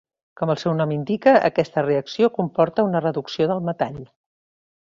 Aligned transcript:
Com 0.39 0.51
el 0.53 0.57
seu 0.61 0.71
nom 0.77 0.93
indica, 0.95 1.33
aquesta 1.51 1.83
reacció 1.87 2.31
comporta 2.41 2.89
una 2.91 3.05
reducció 3.07 3.51
del 3.53 3.63
metall. 3.71 4.05